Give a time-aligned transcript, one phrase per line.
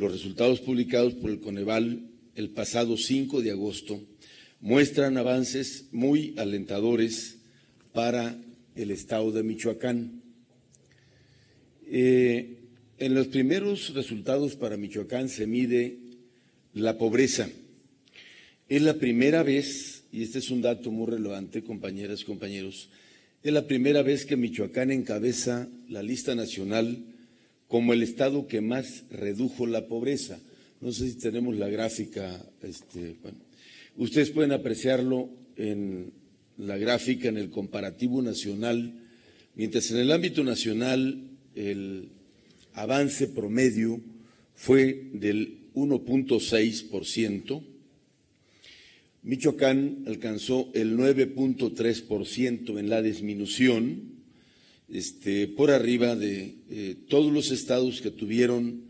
[0.00, 4.00] Los resultados publicados por el Coneval el pasado 5 de agosto
[4.62, 7.36] muestran avances muy alentadores
[7.92, 8.34] para
[8.76, 10.22] el estado de Michoacán.
[11.86, 12.60] Eh,
[12.96, 15.98] en los primeros resultados para Michoacán se mide
[16.72, 17.50] la pobreza.
[18.70, 22.88] Es la primera vez, y este es un dato muy relevante, compañeras compañeros,
[23.42, 27.04] es la primera vez que Michoacán encabeza la lista nacional
[27.70, 30.40] como el estado que más redujo la pobreza.
[30.80, 33.14] No sé si tenemos la gráfica, este,
[33.96, 36.10] ustedes pueden apreciarlo en
[36.58, 38.92] la gráfica, en el comparativo nacional,
[39.54, 41.22] mientras en el ámbito nacional
[41.54, 42.08] el
[42.72, 44.00] avance promedio
[44.56, 47.62] fue del 1.6%,
[49.22, 54.19] Michoacán alcanzó el 9.3% en la disminución,
[54.92, 58.82] este, por arriba de eh, todos los estados que tuvieron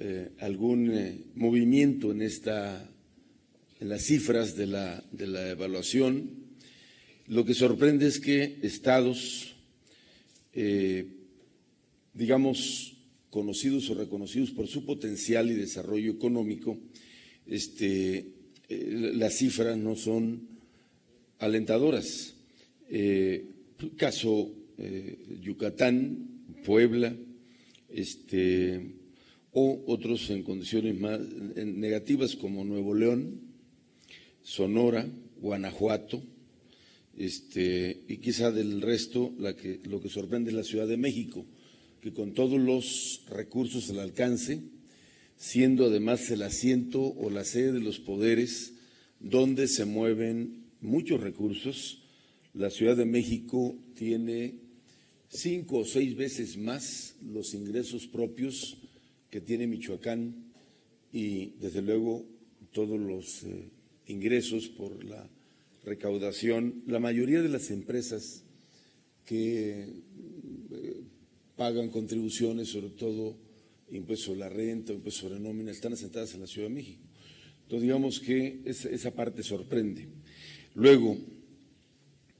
[0.00, 2.90] eh, algún eh, movimiento en esta
[3.80, 6.30] en las cifras de la, de la evaluación.
[7.26, 9.56] Lo que sorprende es que estados,
[12.14, 12.96] digamos,
[13.30, 16.78] conocidos o reconocidos por su potencial y desarrollo económico,
[17.46, 18.26] este,
[18.68, 20.48] las cifras no son
[21.40, 22.34] alentadoras.
[23.96, 27.14] Caso eh, Yucatán, Puebla,
[27.88, 28.94] este,
[29.52, 33.40] o otros en condiciones más negativas como Nuevo León,
[34.42, 35.06] Sonora,
[35.40, 36.22] Guanajuato,
[37.16, 41.46] este, y quizá del resto la que, lo que sorprende es la Ciudad de México,
[42.00, 44.60] que con todos los recursos al alcance,
[45.36, 48.74] siendo además el asiento o la sede de los poderes
[49.20, 52.02] donde se mueven muchos recursos.
[52.52, 54.63] La Ciudad de México tiene
[55.34, 58.78] cinco o seis veces más los ingresos propios
[59.30, 60.52] que tiene Michoacán
[61.12, 62.24] y desde luego
[62.72, 63.68] todos los eh,
[64.06, 65.28] ingresos por la
[65.84, 66.82] recaudación.
[66.86, 68.44] La mayoría de las empresas
[69.26, 69.88] que
[70.72, 71.02] eh,
[71.56, 73.36] pagan contribuciones, sobre todo
[73.90, 77.02] impuesto sobre la renta, impuesto sobre nómina, están asentadas en la Ciudad de México.
[77.62, 80.06] Entonces, digamos que esa, parte sorprende.
[80.74, 81.16] Luego,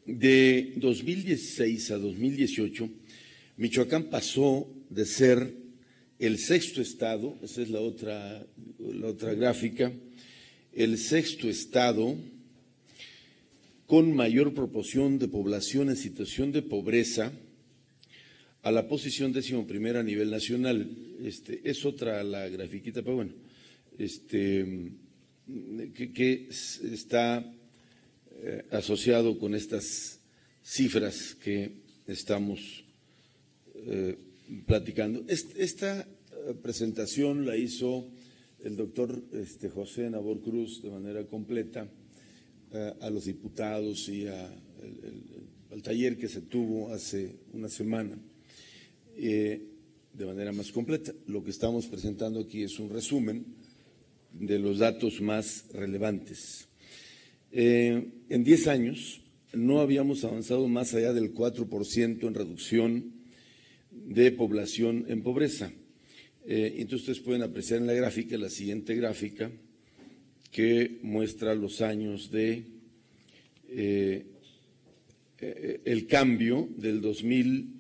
[0.07, 2.89] de 2016 a 2018,
[3.57, 5.55] Michoacán pasó de ser
[6.19, 8.47] el sexto estado, esa es la otra,
[8.79, 9.93] la otra gráfica,
[10.73, 12.17] el sexto estado
[13.87, 17.33] con mayor proporción de población en situación de pobreza
[18.63, 20.89] a la posición décimo primera a nivel nacional.
[21.23, 23.33] Este, es otra la grafiquita, pero bueno,
[23.99, 24.91] este,
[25.95, 27.45] que, está
[28.47, 30.21] eh, asociado con estas
[30.63, 32.85] cifras que estamos
[33.75, 34.19] eh,
[34.67, 35.25] platicando.
[35.29, 38.07] esta eh, presentación la hizo
[38.63, 41.89] el doctor este, José Nabor Cruz de manera completa
[43.01, 48.19] a los diputados y al taller que se tuvo hace una semana.
[49.17, 51.15] De manera más completa.
[51.29, 53.47] Lo que estamos presentando aquí es un resumen
[54.33, 56.67] de los datos más relevantes.
[57.57, 59.21] Eh, en 10 años
[59.53, 63.13] no habíamos avanzado más allá del 4% en reducción
[63.93, 65.71] de población en pobreza.
[66.47, 69.53] Eh, entonces ustedes pueden apreciar en la gráfica, la siguiente gráfica,
[70.51, 72.65] que muestra los años de
[75.85, 77.75] el cambio del 2000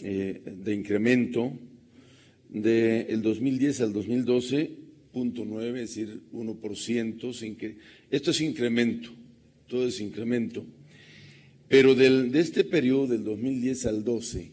[0.00, 1.52] de incremento.
[2.48, 4.70] Del 2010 al 2012,
[5.12, 7.76] 0.9, es decir, 1%.
[8.10, 9.10] Esto es incremento,
[9.68, 10.64] todo es incremento.
[11.68, 14.50] Pero del, de este periodo del 2010 al 12,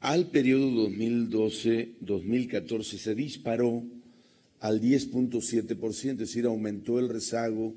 [0.00, 3.84] al periodo 2012-2014 se disparó
[4.64, 7.74] al 10.7%, es decir, aumentó el rezago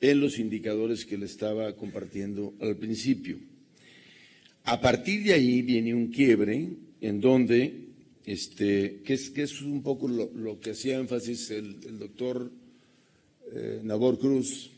[0.00, 3.36] en los indicadores que le estaba compartiendo al principio.
[4.64, 6.70] A partir de ahí viene un quiebre
[7.02, 7.88] en donde,
[8.24, 12.50] este, que, es, que es un poco lo, que hacía énfasis el, doctor
[13.54, 14.70] eh, Nabor Cruz,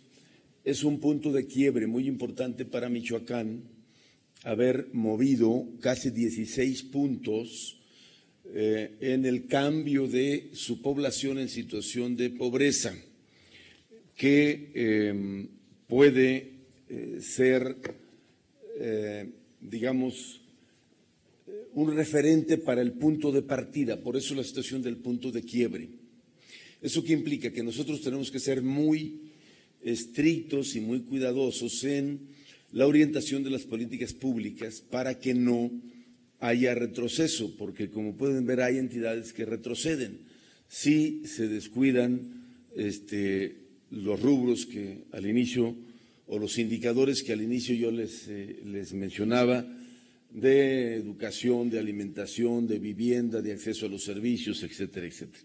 [0.65, 3.63] es un punto de quiebre muy importante para Michoacán,
[4.43, 7.79] haber movido casi 16 puntos
[8.53, 12.95] eh, en el cambio de su población en situación de pobreza,
[14.17, 15.49] que em,
[15.87, 16.53] puede
[16.89, 17.77] eh, ser,
[18.79, 19.31] eh,
[19.61, 20.41] digamos,
[21.73, 25.89] un referente para el punto de partida, por eso la situación del punto de quiebre.
[26.81, 27.51] ¿Eso qué implica?
[27.51, 29.33] Que nosotros tenemos que ser muy
[29.83, 32.21] estrictos y muy cuidadosos en
[32.73, 35.71] la orientación de las políticas públicas para que no
[36.45, 40.19] haya retroceso, porque como pueden ver hay entidades que retroceden
[40.69, 42.45] si se descuidan
[42.77, 43.57] este,
[43.91, 45.75] los rubros que al inicio
[46.27, 49.65] o los indicadores que al inicio yo les, eh, les mencionaba
[50.31, 55.45] de educación, de alimentación, de vivienda, de acceso a los servicios, etcétera, etcétera.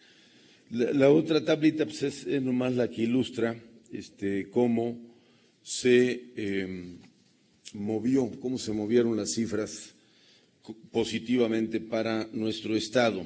[0.72, 3.56] La, otra tablita pues, es, nomás la que ilustra
[3.94, 5.00] este, cómo
[5.63, 6.98] se em,
[7.74, 9.94] movió, cómo se movieron las cifras
[10.92, 13.25] positivamente para nuestro Estado.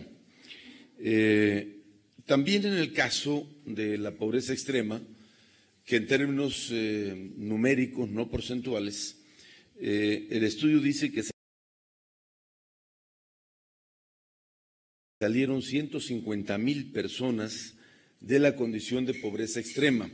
[0.99, 1.81] Eh,
[2.25, 5.01] también en el caso de la pobreza extrema,
[5.85, 9.17] que en términos eh, numéricos, no porcentuales,
[9.77, 11.23] eh, el estudio dice que
[15.19, 17.75] salieron 150 mil personas
[18.21, 20.09] de la condición de pobreza extrema.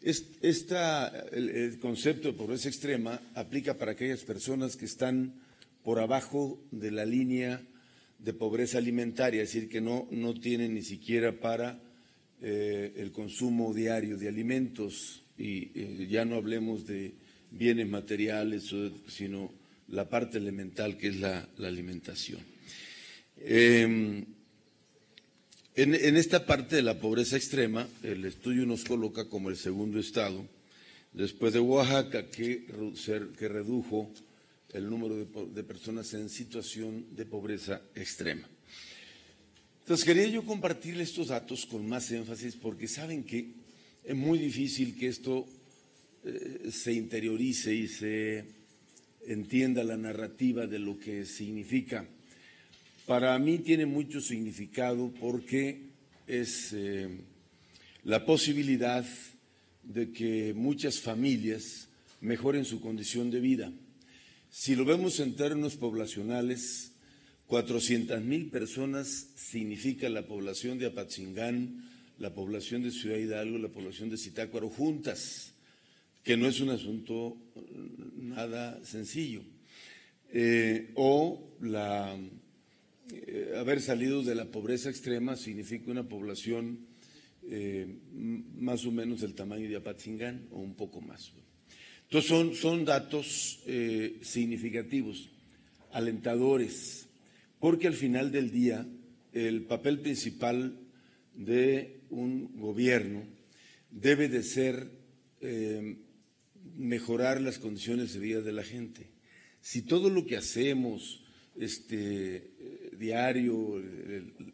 [0.00, 5.45] Esta, el concepto de pobreza extrema aplica para aquellas personas que están
[5.86, 7.62] por abajo de la línea
[8.18, 11.80] de pobreza alimentaria, es decir, que no, no tienen ni siquiera para
[12.42, 17.14] eh, el consumo diario de alimentos y eh, ya no hablemos de
[17.52, 18.74] bienes materiales,
[19.06, 19.52] sino
[19.86, 22.40] la parte elemental que es la, alimentación.
[23.36, 24.24] Em,
[25.76, 30.00] en, en, esta parte de la pobreza extrema, el estudio nos coloca como el segundo
[30.00, 30.48] estado,
[31.12, 32.66] después de Oaxaca, que,
[33.38, 34.10] que redujo
[34.76, 38.46] el número de, personas en situación de pobreza extrema.
[39.80, 43.52] Entonces quería yo compartirle estos datos con más énfasis porque saben que
[44.04, 45.46] es muy difícil que esto
[46.24, 48.44] eh, se interiorice y se
[49.26, 52.06] entienda la narrativa de lo que significa.
[53.06, 55.86] Para mí tiene mucho significado porque
[56.26, 57.08] es eh,
[58.04, 59.06] la posibilidad
[59.84, 61.88] de que muchas familias
[62.20, 63.72] mejoren su condición de vida.
[64.58, 66.92] Si lo vemos en términos poblacionales,
[67.46, 71.84] 400 mil personas significa la población de Apatzingán,
[72.18, 75.52] la población de Ciudad Hidalgo, la población de Zitácuaro juntas,
[76.24, 77.36] que no es un asunto
[78.16, 79.42] nada sencillo.
[80.32, 82.18] Eh, o la,
[83.12, 86.78] eh, haber salido de la pobreza extrema significa una población
[87.50, 91.30] eh, más o menos del tamaño de Apatzingán o un poco más.
[92.06, 95.28] Entonces son, son datos eh, significativos,
[95.90, 97.08] alentadores,
[97.58, 98.86] porque al final del día
[99.32, 100.78] el papel principal
[101.34, 103.24] de un gobierno
[103.90, 104.88] debe de ser
[105.40, 105.96] eh,
[106.76, 109.08] mejorar las condiciones de vida de la gente.
[109.60, 111.24] Si todo lo que hacemos,
[111.56, 112.52] este,
[112.96, 113.82] diario,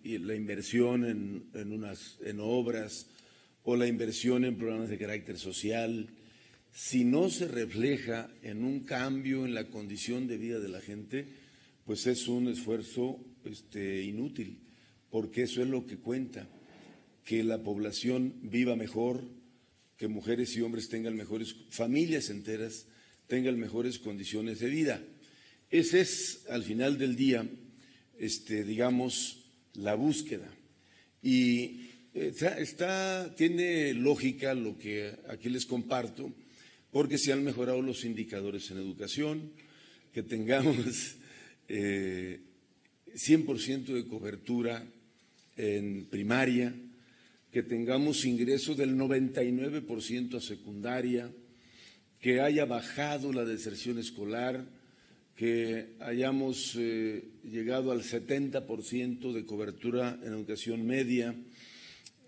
[0.04, 3.08] la inversión en, en obras
[3.62, 6.08] o la inversión en programas de carácter social,
[6.72, 11.26] si no se refleja en un cambio en la condición de vida de la gente,
[11.84, 14.58] pues es un esfuerzo este, inútil,
[15.10, 16.48] porque eso es lo que cuenta,
[17.24, 19.22] que la población viva mejor,
[19.96, 22.86] que mujeres y hombres tengan mejores, familias enteras
[23.26, 25.02] tengan mejores condiciones de vida.
[25.70, 27.48] Ese es, al final del día,
[28.18, 30.52] este, digamos, la búsqueda.
[31.22, 36.32] Y eh, está, tiene lógica lo que aquí les comparto,
[36.92, 39.50] porque se han mejorado los indicadores en educación,
[40.12, 41.16] que tengamos
[41.66, 42.38] 100% eh,
[43.94, 44.86] de cobertura
[45.56, 46.74] en primaria,
[47.50, 51.30] que tengamos ingreso del 99% a secundaria,
[52.20, 54.64] que haya bajado la deserción escolar,
[55.34, 61.34] que hayamos eh, llegado al 70% de cobertura en educación media,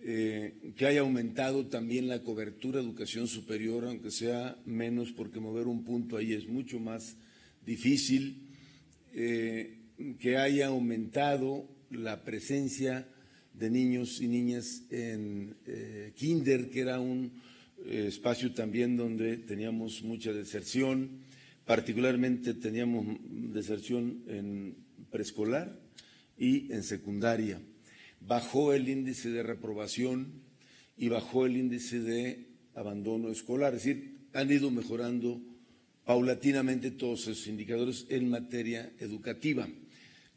[0.06, 5.66] eh, que haya aumentado también la cobertura de educación superior, aunque sea menos, porque mover
[5.66, 7.16] un punto ahí es mucho más
[7.64, 8.42] difícil,
[9.14, 9.78] eh,
[10.18, 13.08] que haya aumentado la presencia
[13.54, 17.32] de niños y niñas en eh, Kinder, que era un
[17.86, 21.22] espacio también donde teníamos mucha deserción,
[21.64, 24.76] particularmente teníamos deserción en
[25.10, 25.80] preescolar
[26.36, 27.58] y en secundaria
[28.26, 30.42] bajó el índice de reprobación
[30.96, 33.74] y bajó el índice de abandono escolar.
[33.74, 35.40] Es decir, han ido mejorando
[36.04, 39.68] paulatinamente todos esos indicadores en materia educativa.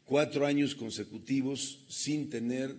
[0.04, 2.74] Cuatro años consecutivos sin tener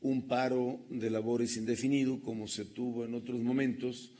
[0.00, 4.10] un paro de labores indefinido como se tuvo en otros momentos,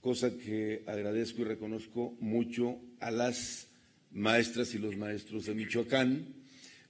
[0.00, 3.66] cosa que agradezco y reconozco mucho a las
[4.12, 6.26] maestras y los maestros de Michoacán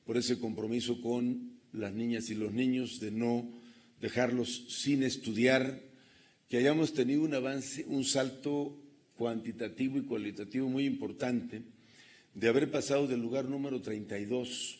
[0.04, 3.49] por ese compromiso con las niñas y los niños, de no
[4.00, 5.81] dejarlos sin estudiar,
[6.49, 8.79] que hayamos tenido un avance, un salto
[9.17, 11.62] cuantitativo y cualitativo muy importante,
[12.35, 14.79] de haber pasado del lugar número 32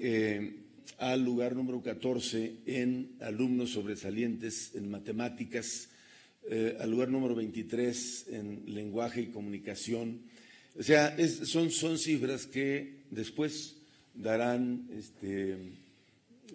[0.00, 0.62] eh,
[0.98, 5.88] al lugar número 14 en alumnos sobresalientes en matemáticas,
[6.48, 10.20] eh, al lugar número 23 en lenguaje y comunicación.
[10.78, 13.76] O sea, son, son cifras que después
[14.14, 15.56] darán este,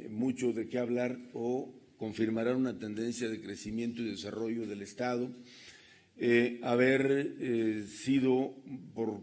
[0.10, 5.30] mucho de qué hablar o confirmarán una tendencia de crecimiento y desarrollo del Estado.
[6.18, 8.56] Eh, haber eh, sido
[8.94, 9.22] por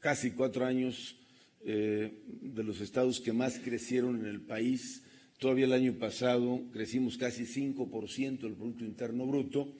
[0.00, 1.14] casi cuatro años
[1.60, 5.02] de los estados que más crecieron en el país.
[5.38, 9.74] Todavía el año pasado crecimos casi 5% del Producto Interno Bruto.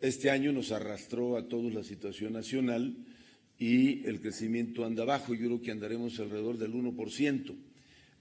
[0.00, 2.96] Este año nos arrastró a todos la situación nacional
[3.58, 5.34] y el crecimiento anda bajo.
[5.34, 7.69] Yo creo que andaremos alrededor del 1%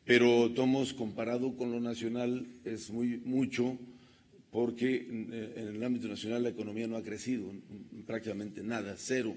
[0.09, 3.77] pero tomos comparado con lo nacional es muy mucho
[4.49, 7.53] porque en el ámbito nacional la economía no ha crecido
[8.07, 9.35] prácticamente nada, cero.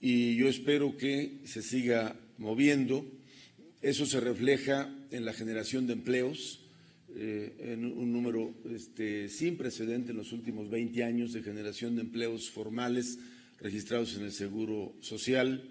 [0.00, 3.06] Y yo espero que se siga moviendo.
[3.82, 6.58] Eso se refleja en la generación de empleos,
[7.14, 12.00] eh, en un número este, sin precedente en los últimos 20 años de generación de
[12.00, 13.20] empleos formales
[13.60, 15.62] registrados en el Seguro Social.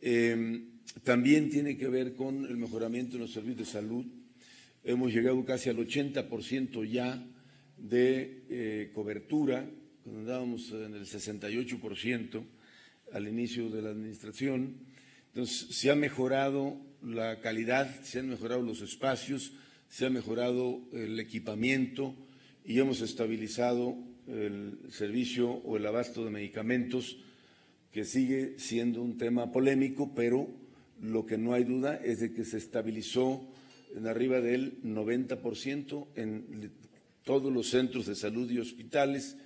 [0.00, 0.64] Eh,
[1.02, 4.06] también tiene que ver con el mejoramiento de los servicios de salud.
[4.84, 7.24] Hemos llegado casi al 80% ya
[7.76, 9.68] de eh, cobertura,
[10.02, 12.44] cuando andábamos en el 68%
[13.12, 14.76] al inicio de la administración.
[15.28, 19.52] Entonces, se ha mejorado la calidad, se han mejorado los espacios,
[19.88, 22.14] se ha mejorado el equipamiento
[22.64, 27.18] y hemos estabilizado el servicio o el abasto de medicamentos,
[27.92, 30.48] que sigue siendo un tema polémico, pero
[31.00, 33.46] lo que no hay duda es de que se estabilizó
[33.94, 36.72] en arriba del 90% en
[37.24, 39.36] todos los centros de salud y hospitales.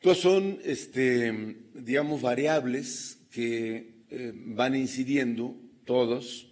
[0.00, 6.48] Todas son, este, digamos, variables que eh, van incidiendo todos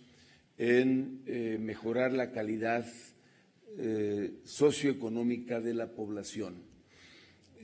[0.58, 2.86] en eh, mejorar la calidad
[3.78, 6.70] eh, socioeconómica de la población.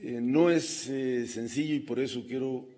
[0.01, 0.89] no es
[1.27, 2.69] sencillo y por eso quiero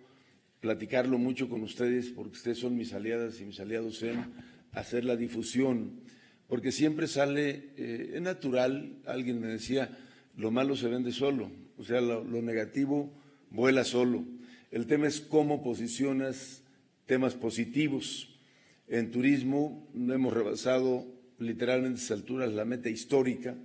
[0.61, 4.23] platicarlo mucho con ustedes, porque ustedes son mis aliadas y mis aliados en
[4.71, 5.99] hacer la difusión,
[6.47, 9.97] porque siempre sale, eh, es natural, alguien me decía,
[10.37, 13.11] lo malo se vende solo, o sea, lo, negativo
[13.49, 14.23] vuela solo.
[14.69, 16.63] El tema es cómo posicionas
[17.05, 18.39] temas positivos.
[18.87, 21.07] En turismo no hemos rebasado
[21.39, 23.55] literalmente a estas alturas la meta histórica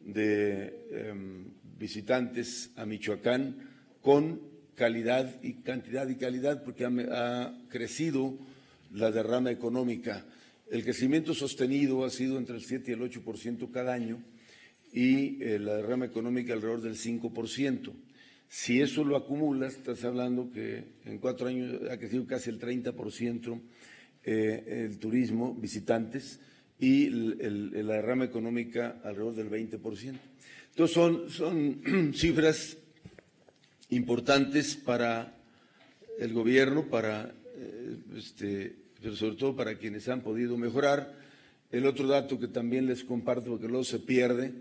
[0.00, 1.44] de em,
[1.78, 3.56] visitantes a Michoacán
[4.02, 8.38] con calidad y cantidad y calidad porque ha, crecido
[8.92, 10.24] la derrama económica.
[10.70, 14.22] El crecimiento sostenido ha sido entre el 7 y el 8% cada año
[14.92, 17.92] y eh, la derrama económica alrededor del 5%.
[18.48, 23.60] Si eso lo acumulas, estás hablando que en cuatro años ha crecido casi el 30%
[24.28, 26.40] eh, el turismo, visitantes,
[26.78, 30.18] y la derrama económica alrededor del 20%.
[30.70, 32.76] Entonces son cifras
[33.90, 35.34] importantes para
[36.18, 41.14] el gobierno, para, eh, este, pero sobre todo para quienes han podido mejorar.
[41.70, 44.52] El otro dato que también les comparto, porque luego se pierde,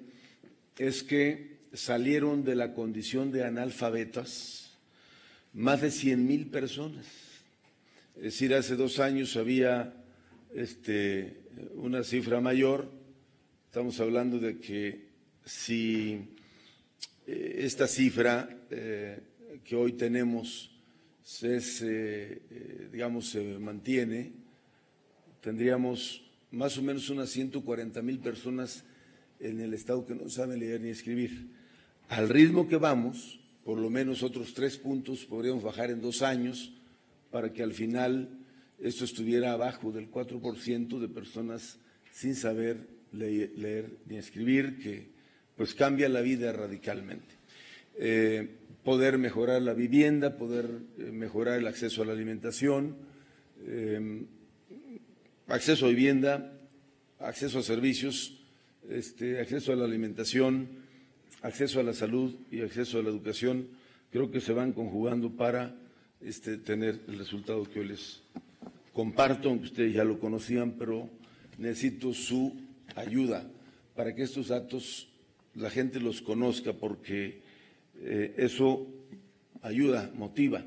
[0.78, 4.72] es que salieron de la condición de analfabetas
[5.54, 7.06] más de 100 mil personas.
[8.18, 9.94] Es decir, hace dos años había
[10.54, 11.42] este,
[11.76, 12.90] una cifra mayor.
[13.68, 15.06] Estamos hablando de que
[15.46, 16.30] si
[17.28, 19.20] eh, esta cifra eh,
[19.64, 20.72] que hoy tenemos
[21.24, 24.34] se, eh, digamos, se mantiene,
[25.42, 28.84] tendríamos más o menos unas 140 mil personas
[29.40, 31.48] en el Estado que no saben leer ni escribir.
[32.10, 36.72] Al ritmo que vamos, por lo menos otros tres puntos podríamos bajar en dos años
[37.32, 38.30] para que al final
[38.80, 41.80] esto estuviera abajo del 4% de personas
[42.12, 45.10] sin saber leer, ni escribir, que
[45.56, 47.35] pues cambia la vida radicalmente.
[47.98, 52.96] Eh, poder mejorar la vivienda, poder eh, mejorar el acceso a la alimentación,
[53.66, 54.26] eh,
[55.48, 56.54] acceso a vivienda,
[57.20, 58.44] acceso a servicios,
[58.90, 60.68] este, acceso a la alimentación,
[61.42, 63.70] acceso a la salud y acceso a la educación,
[64.12, 65.76] creo que se van conjugando para
[66.22, 68.22] este, tener el resultado que hoy les
[68.94, 71.10] comparto, aunque ustedes ya lo conocían, pero
[71.58, 72.56] necesito su
[72.96, 73.50] ayuda
[73.96, 75.08] para que estos datos
[75.56, 77.45] la gente los conozca porque
[78.02, 78.88] eh, eso
[79.62, 80.64] ayuda, motiva.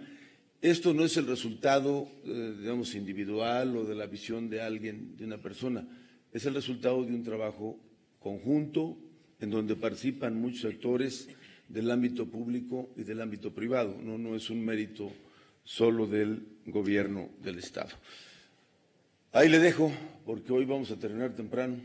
[0.61, 5.25] Esto no es el resultado, eh, digamos, individual o de la visión de alguien, de
[5.25, 5.87] una persona,
[6.33, 7.79] es el resultado de un trabajo
[8.19, 8.99] conjunto
[9.41, 11.29] en donde participan muchos actores
[11.69, 13.97] del ámbito público y del ámbito privado.
[14.03, 15.13] No, no es un mérito
[15.63, 17.91] solo del gobierno del Estado.
[19.33, 19.93] Ahí le dejo,
[20.25, 21.77] porque hoy vamos a terminar temprano.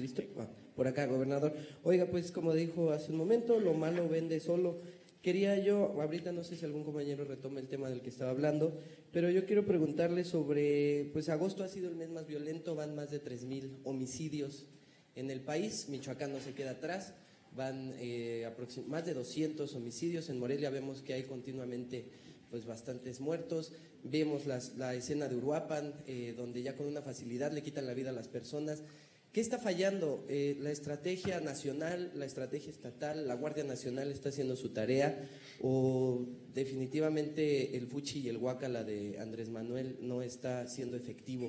[0.00, 0.22] ¿Listo?
[0.38, 1.54] Ah, por acá, gobernador.
[1.84, 4.78] Oiga, pues como dijo hace un momento, lo malo vende solo.
[5.22, 8.78] Quería yo, ahorita no sé si algún compañero retome el tema del que estaba hablando,
[9.12, 13.10] pero yo quiero preguntarle sobre, pues agosto ha sido el mes más violento, van más
[13.10, 14.66] de 3.000 homicidios
[15.14, 17.12] en el país, Michoacán no se queda atrás,
[17.54, 18.48] van eh,
[18.86, 22.06] más de 200 homicidios, en Morelia vemos que hay continuamente
[22.50, 27.62] pues bastantes muertos, vemos la escena de Uruapan, eh, donde ya con una facilidad le
[27.62, 28.82] quitan la vida a las personas,
[29.32, 30.24] ¿Qué está fallando?
[30.28, 35.28] Eh, ¿La estrategia nacional, la estrategia estatal, la Guardia Nacional está haciendo su tarea
[35.60, 41.48] o definitivamente el Fuchi y el Huacala de Andrés Manuel no está siendo efectivo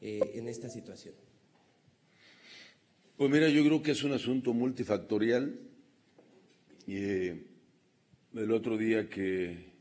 [0.00, 1.12] eh, en esta situación?
[3.16, 5.58] Pues mira, yo creo que es un asunto multifactorial.
[6.86, 7.46] Y, eh,
[8.34, 9.72] el otro día que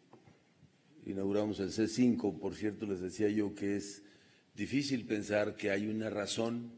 [1.06, 4.02] inauguramos el C5, por cierto, les decía yo que es
[4.56, 6.77] difícil pensar que hay una razón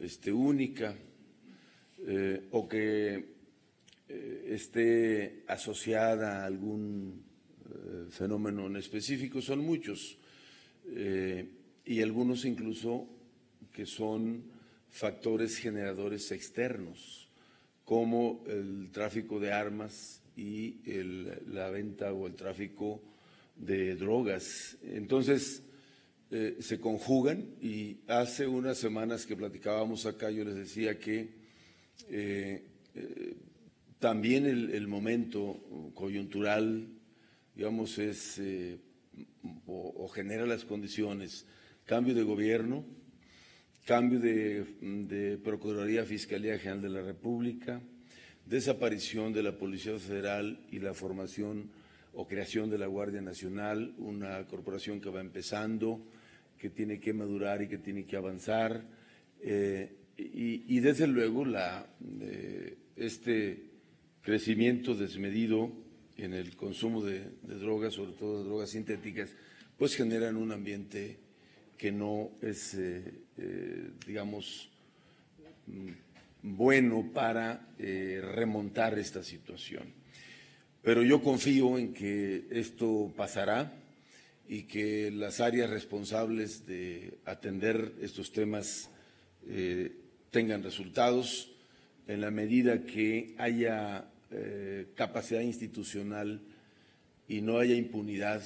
[0.00, 0.94] este, única
[2.06, 3.24] eh, o que
[4.08, 7.22] eh, esté asociada a algún
[7.68, 10.16] eh, fenómeno en específico, son muchos,
[11.84, 13.06] y algunos incluso
[13.72, 14.42] que son
[14.90, 17.28] factores generadores externos,
[17.84, 20.80] como el tráfico de armas y
[21.46, 23.00] la venta o el tráfico
[23.54, 24.78] de drogas.
[24.82, 25.62] Entonces,
[26.32, 31.28] eh, se conjugan y hace unas semanas que platicábamos acá yo les decía que
[32.08, 32.64] eh,
[32.94, 33.36] eh,
[33.98, 36.86] también el, momento coyuntural,
[37.56, 38.40] digamos, es
[39.66, 41.46] o, genera las condiciones,
[41.84, 42.84] cambio de gobierno,
[43.84, 47.82] cambio de, de Procuraduría Fiscalía General de la República,
[48.46, 51.72] desaparición de la Policía Federal y la formación
[52.14, 56.00] o creación de la Guardia Nacional, una corporación que va empezando,
[56.60, 58.84] que tiene que madurar y que tiene que avanzar.
[59.40, 61.86] Eh, y, desde luego la,
[62.20, 63.62] eh, este
[64.20, 65.72] crecimiento desmedido
[66.18, 69.30] en el consumo de, drogas, sobre todo de drogas sintéticas,
[69.78, 71.16] pues generan un ambiente
[71.78, 73.10] que no es, eh,
[74.06, 74.68] digamos,
[75.66, 75.88] mm,
[76.42, 79.84] bueno para remontar esta situación.
[80.82, 83.79] Pero yo confío en que esto pasará
[84.50, 88.90] y que las áreas responsables de atender estos temas
[89.46, 89.92] eh,
[90.32, 91.52] tengan resultados
[92.08, 96.40] en la medida que haya eh, capacidad institucional
[97.28, 98.42] y no haya impunidad,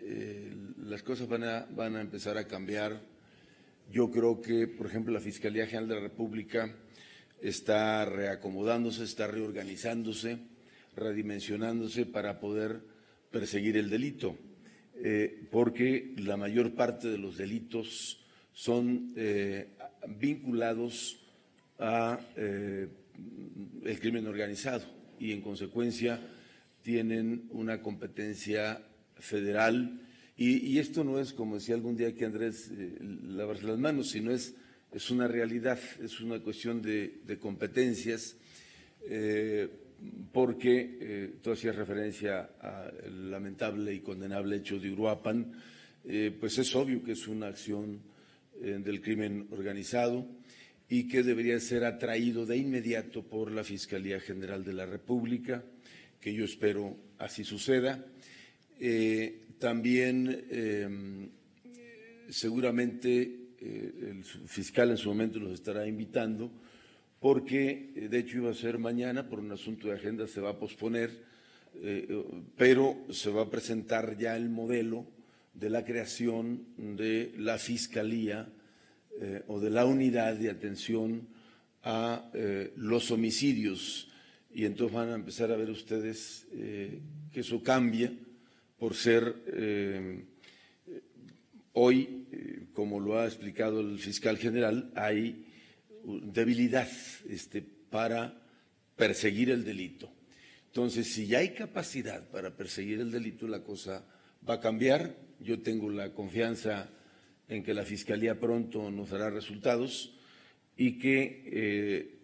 [0.00, 3.00] eh, las cosas van a, van a empezar a cambiar.
[3.92, 6.74] Yo creo que, por ejemplo, la Fiscalía General de la República
[7.40, 10.38] está reacomodándose, está reorganizándose,
[10.96, 12.80] redimensionándose para poder
[13.30, 14.36] perseguir el delito.
[14.98, 19.68] Eh, porque la mayor parte de los delitos son eh,
[20.18, 21.18] vinculados
[21.78, 22.88] a eh,
[23.84, 24.84] el crimen organizado
[25.18, 26.20] y en consecuencia
[26.82, 28.80] tienen una competencia
[29.18, 30.00] federal.
[30.38, 34.54] Y, esto no es como decía algún día que Andrés lavarse las manos, sino es,
[34.92, 38.36] es una realidad, es una cuestión de, de competencias
[40.32, 45.52] porque eh, tú hacías referencia al lamentable y condenable hecho de Uruapan,
[46.04, 48.00] eh, pues es obvio que es una acción
[48.60, 50.26] eh, del crimen organizado
[50.88, 55.64] y que debería ser atraído de inmediato por la Fiscalía General de la República,
[56.20, 58.06] que yo espero así suceda.
[59.58, 61.32] también
[62.28, 63.10] seguramente
[63.60, 66.52] el fiscal en su momento los estará invitando,
[67.20, 70.58] porque de hecho iba a ser mañana, por un asunto de agenda se va a
[70.58, 71.24] posponer,
[72.56, 75.06] pero se va a presentar ya el modelo
[75.52, 78.48] de la creación de la Fiscalía
[79.46, 81.28] o de la unidad de atención
[81.82, 82.30] a
[82.76, 84.08] los homicidios.
[84.54, 88.10] Y entonces van a empezar a ver ustedes que eso cambia
[88.78, 90.24] por ser eh,
[91.72, 95.45] hoy, eh, como lo ha explicado el fiscal general, hay
[96.06, 96.88] debilidad
[97.28, 98.40] este, para
[98.96, 100.10] perseguir el delito.
[100.66, 104.04] Entonces, si ya hay capacidad para perseguir el delito, la cosa
[104.48, 105.16] va a cambiar.
[105.40, 106.90] Yo tengo la confianza
[107.48, 110.14] en que la Fiscalía pronto nos dará resultados
[110.76, 112.18] y que eh,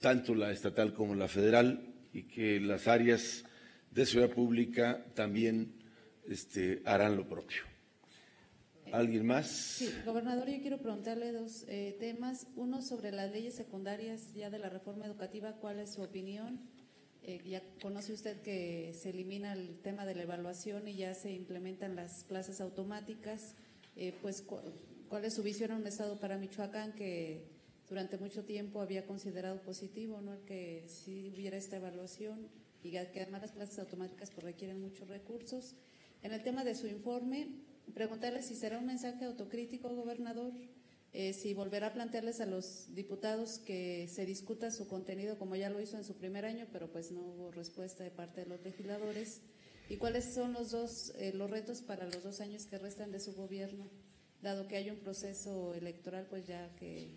[0.00, 3.44] tanto la estatal como la federal y que las áreas
[3.90, 5.72] de seguridad pública también
[6.28, 7.75] este, harán lo propio.
[8.92, 9.46] ¿Alguien más?
[9.48, 12.46] Sí, gobernador, yo quiero preguntarle dos eh, temas.
[12.56, 16.60] Uno sobre las leyes secundarias ya de la reforma educativa, ¿cuál es su opinión?
[17.22, 21.32] Eh, ya conoce usted que se elimina el tema de la evaluación y ya se
[21.32, 23.54] implementan las plazas automáticas.
[23.96, 24.44] Eh, pues,
[25.08, 27.48] ¿cuál es su visión en un estado para Michoacán que
[27.88, 30.34] durante mucho tiempo había considerado positivo, ¿no?
[30.34, 32.48] El que si hubiera esta evaluación
[32.82, 35.74] y que además las plazas automáticas pues, requieren muchos recursos.
[36.22, 37.48] En el tema de su informe,
[37.94, 40.52] preguntarle si será un mensaje autocrítico, gobernador,
[41.12, 45.70] eh, si volverá a plantearles a los diputados que se discuta su contenido como ya
[45.70, 48.62] lo hizo en su primer año, pero pues no hubo respuesta de parte de los
[48.62, 49.40] legisladores.
[49.88, 53.20] ¿Y cuáles son los dos eh, los retos para los dos años que restan de
[53.20, 53.88] su gobierno,
[54.42, 57.08] dado que hay un proceso electoral, pues ya que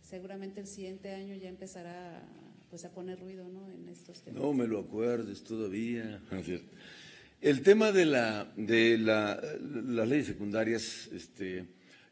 [0.00, 2.22] seguramente el siguiente año ya empezará
[2.70, 3.70] pues a poner ruido ¿no?
[3.70, 4.42] en estos temas.
[4.42, 6.22] No me lo acuerdes todavía.
[7.44, 11.66] El tema de, la, de la, las leyes secundarias, este,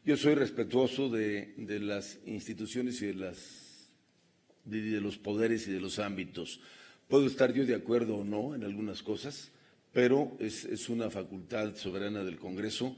[0.05, 3.89] yo soy respetuoso de, las instituciones y de, las,
[4.63, 6.61] los poderes y de los ámbitos.
[7.07, 9.49] Puedo estar yo de acuerdo o no en algunas cosas,
[9.91, 12.95] pero es, es una facultad soberana del Congreso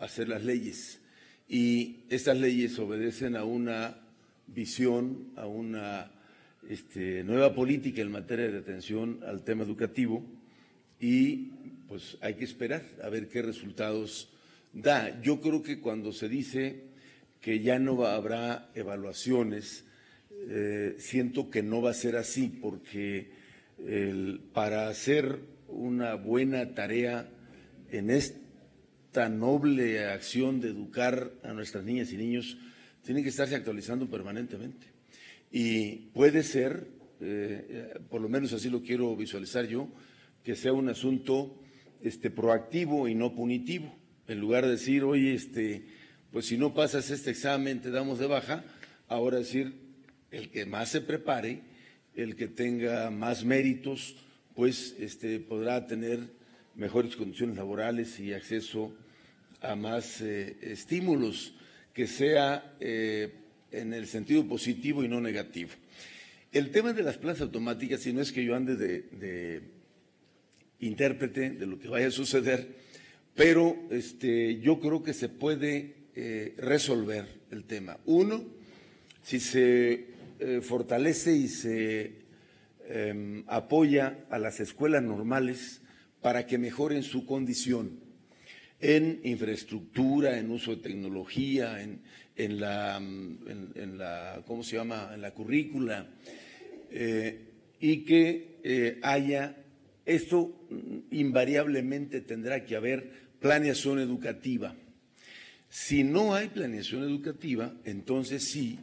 [0.00, 1.00] hacer las leyes.
[1.48, 3.96] Y estas leyes obedecen a una
[4.48, 6.12] visión, a una
[6.68, 10.22] este, nueva política en materia de atención al tema educativo
[11.00, 11.52] y
[11.90, 14.30] pues hay que esperar a ver qué resultados
[14.72, 15.20] da.
[15.22, 16.84] Yo creo que cuando se dice
[17.40, 19.84] que ya no habrá evaluaciones,
[20.48, 23.38] eh, siento que no va a ser así porque
[24.52, 27.28] para hacer una buena tarea
[27.90, 32.56] en esta noble acción de educar a nuestras niñas y niños,
[33.02, 34.86] tienen que estarse actualizando permanentemente.
[35.50, 36.86] Y puede ser,
[37.20, 39.88] eh, por lo menos así lo quiero visualizar yo,
[40.44, 41.59] que sea un asunto
[42.02, 43.94] este, proactivo y no punitivo.
[44.28, 45.84] En lugar de decir, oye, este,
[46.32, 48.64] pues si no pasas este examen te damos de baja,
[49.08, 49.74] ahora decir,
[50.30, 51.62] el que más se prepare,
[52.14, 54.16] el que tenga más méritos,
[54.54, 56.20] pues este, podrá tener
[56.74, 58.94] mejores condiciones laborales y acceso
[59.60, 61.54] a más eh, estímulos,
[61.92, 63.32] que sea eh,
[63.72, 65.70] en el sentido positivo y no negativo.
[66.52, 69.62] El tema de las plazas automáticas, si no es que yo ande de,
[70.80, 72.80] intérprete de lo que vaya a suceder,
[73.34, 77.98] pero este, yo creo que se puede eh, resolver el tema.
[78.04, 78.44] Uno,
[79.22, 80.06] si se
[80.38, 82.12] eh, fortalece y se
[82.88, 85.82] em, apoya a las escuelas normales
[86.20, 88.00] para que mejoren su condición
[88.80, 92.00] en infraestructura, en uso de tecnología, en,
[92.36, 96.08] en la, en, la, ¿cómo se llama?, en la currícula,
[96.90, 97.46] eh,
[97.78, 99.56] y que haya,
[100.06, 100.68] esto
[101.10, 104.74] invariablemente tendrá que haber planeación educativa.
[105.68, 108.78] Si no hay planeación educativa, entonces sí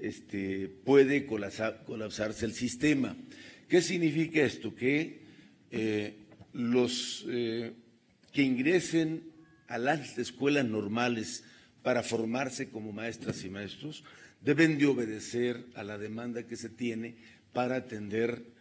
[0.00, 3.16] este, puede colapsarse el sistema.
[3.68, 4.74] ¿Qué significa esto?
[4.74, 5.20] Que
[5.70, 6.14] eh,
[6.52, 9.32] los que ingresen
[9.68, 11.44] a las escuelas normales
[11.82, 14.04] para formarse como maestras y maestros,
[14.40, 17.16] deben de obedecer a la demanda que se tiene
[17.52, 18.51] para atender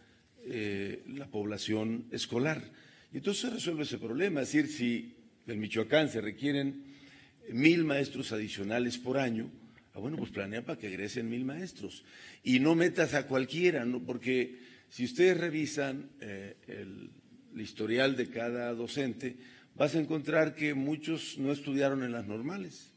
[0.46, 2.64] eh, la población escolar.
[3.14, 5.16] Y entonces se resuelve ese problema, es decir, si
[5.48, 6.84] en Michoacán se requieren
[7.50, 9.52] mil maestros adicionales por año,
[9.94, 12.06] ah, bueno, pues planea para que egresen mil maestros.
[12.44, 14.04] Y no metas a cualquiera, ¿no?
[14.04, 17.12] porque si ustedes revisan eh, el
[17.62, 19.36] historial de cada docente,
[19.76, 22.92] vas a encontrar que muchos no estudiaron en las normales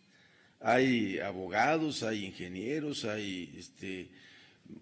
[0.64, 4.08] hay abogados, hay ingenieros, hay este,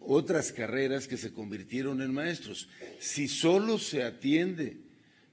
[0.01, 2.68] otras carreras que se convirtieron en maestros.
[2.99, 4.79] Si solo se atiende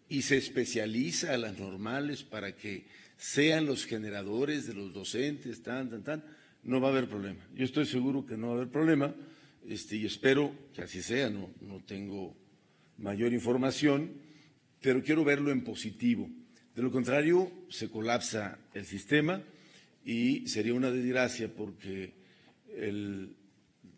[0.08, 2.86] y se especializa a las normales para que
[3.18, 6.24] sean los generadores de los docentes, tan, tan, tan,
[6.64, 7.46] no va a haber problema.
[7.56, 9.14] Yo estoy seguro que no va a haber problema
[9.68, 12.36] este, y espero que así sea, no, no tengo
[12.98, 14.14] mayor información,
[14.82, 16.30] pero quiero verlo en positivo.
[16.76, 19.44] De lo contrario, se colapsa el sistema
[20.06, 22.14] y sería una desgracia porque
[22.76, 23.36] el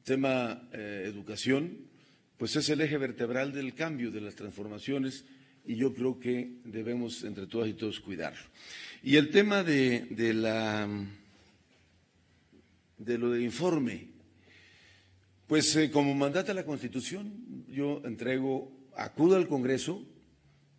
[0.04, 1.90] tema eh, educación
[2.38, 5.26] pues es el eje vertebral del cambio, de las transformaciones
[5.64, 8.42] y yo creo que debemos entre todas y todos cuidarlo.
[9.04, 10.90] Y el tema de, de la
[12.98, 14.08] de lo del informe,
[15.48, 20.04] pues eh, como mandata la Constitución, yo entrego, acudo al Congreso,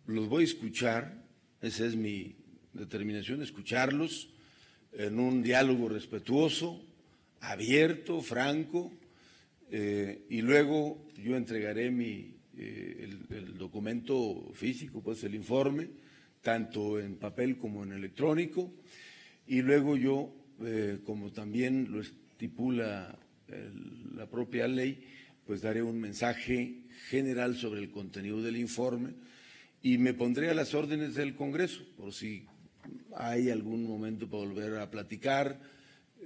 [0.05, 1.23] los voy a escuchar,
[1.61, 2.35] esa es mi
[2.73, 4.29] determinación, escucharlos
[4.93, 6.81] en un diálogo respetuoso,
[7.41, 8.91] abierto, franco,
[9.75, 15.89] eh, y luego yo entregaré mi, eh, el, documento físico, pues el informe,
[16.43, 18.71] tanto en papel como en electrónico,
[19.47, 20.31] y luego yo,
[21.03, 23.17] como también lo estipula
[24.15, 25.03] la propia ley,
[25.45, 29.13] pues daré un mensaje general sobre el contenido del informe
[29.81, 32.45] y me pondré a las órdenes del Congreso por si
[33.15, 35.59] hay algún momento para volver a platicar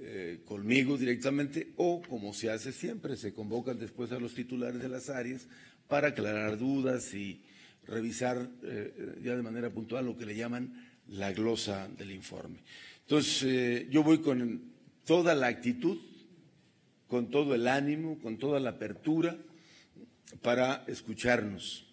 [0.00, 4.88] eh, conmigo directamente o, como se hace siempre, se convocan después a los titulares de
[4.88, 5.46] las áreas
[5.86, 7.42] para aclarar dudas y
[7.86, 12.58] revisar eh, ya de manera puntual lo que le llaman la glosa del informe.
[13.02, 14.72] Entonces, eh, yo voy con
[15.04, 15.98] toda la actitud
[17.08, 19.36] con todo el ánimo, con toda la apertura
[20.42, 21.86] para escucharnos.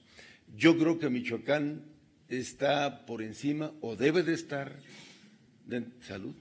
[0.56, 1.84] Yo creo que Michoacán
[2.28, 4.78] está por encima o debe de estar
[5.66, 6.36] de salud,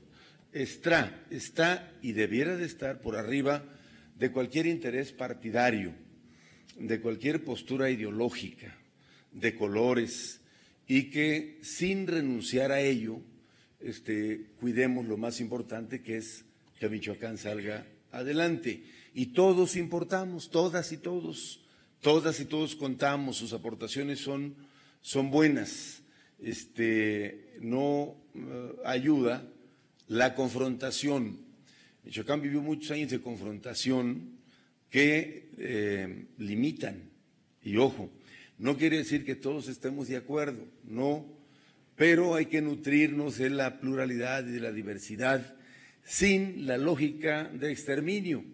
[0.54, 3.64] está, está y debiera de estar por arriba
[4.16, 5.92] de cualquier interés partidario,
[6.78, 8.78] de cualquier postura ideológica,
[9.32, 10.40] de colores,
[10.86, 13.20] y que sin renunciar a ello,
[13.80, 16.44] este, cuidemos lo más importante que es
[16.78, 18.84] que Michoacán salga adelante.
[19.12, 21.64] Y todos importamos, todas y todos,
[22.00, 24.54] todas y todos contamos, sus aportaciones son,
[25.00, 26.02] son buenas.
[26.40, 29.48] Este, no eh, ayuda
[30.08, 31.38] la confrontación.
[32.04, 34.38] Michoacán vivió muchos años de confrontación
[34.90, 37.10] que eh, limitan.
[37.62, 38.10] Y ojo,
[38.58, 41.26] no quiere decir que todos estemos de acuerdo, no,
[41.96, 45.56] pero hay que nutrirnos de la pluralidad y de la diversidad
[46.04, 48.44] sin la lógica de exterminio,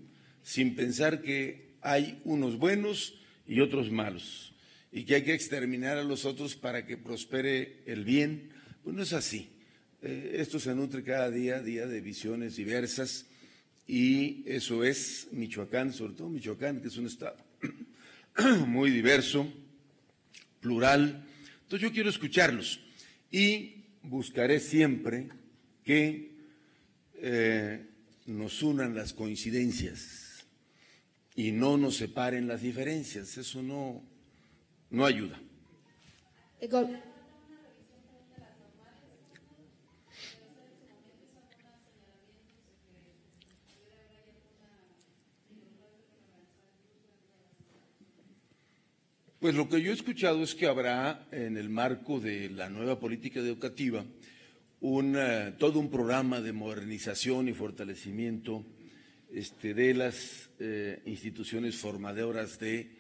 [0.43, 4.55] sin pensar que hay unos buenos y otros malos,
[4.93, 8.51] y que hay que exterminar a los otros para que prospere el bien.
[8.83, 9.51] Pues no es así.
[10.03, 13.27] Eh, esto se nutre cada día, día de visiones diversas,
[13.87, 17.37] y eso es Michoacán, sobre todo Michoacán, que es un estado
[18.67, 19.53] muy diverso,
[20.61, 21.27] plural.
[21.63, 22.81] Entonces yo quiero escucharlos
[23.31, 25.29] y buscaré siempre
[25.85, 26.37] que
[27.15, 27.87] eh,
[28.27, 30.47] nos unan las coincidencias
[31.35, 33.37] y no nos separen las diferencias.
[33.37, 34.03] Eso no,
[34.91, 35.41] no ayuda.
[49.41, 53.01] Pues lo que yo he escuchado es que habrá en el marco de la nueva
[53.01, 54.05] política educativa
[54.83, 58.67] un, eh, todo un programa de modernización y fortalecimiento
[59.33, 62.95] este, de las eh, instituciones formadoras de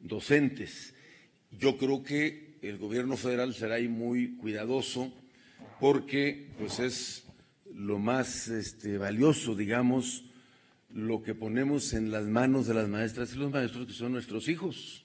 [0.00, 0.96] docentes.
[1.52, 5.14] Yo creo que el gobierno federal será ahí muy cuidadoso
[5.78, 7.24] porque pues es
[7.72, 10.24] lo más este, valioso, digamos,
[10.92, 14.48] lo que ponemos en las manos de las maestras y los maestros que son nuestros
[14.48, 15.03] hijos,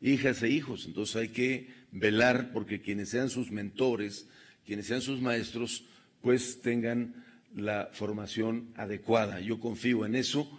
[0.00, 0.86] hijas e hijos.
[0.86, 4.28] Entonces hay que velar porque quienes sean sus mentores,
[4.64, 5.84] quienes sean sus maestros,
[6.20, 9.40] pues tengan la formación adecuada.
[9.40, 10.50] Yo confío en eso